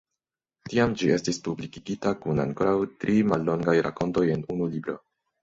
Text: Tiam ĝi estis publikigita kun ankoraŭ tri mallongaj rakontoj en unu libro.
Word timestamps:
Tiam 0.69 0.95
ĝi 1.01 1.09
estis 1.15 1.37
publikigita 1.47 2.13
kun 2.23 2.41
ankoraŭ 2.45 2.73
tri 3.05 3.19
mallongaj 3.35 3.77
rakontoj 3.91 4.27
en 4.39 4.43
unu 4.57 4.73
libro. 4.75 4.99